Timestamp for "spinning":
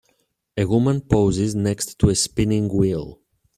2.15-2.67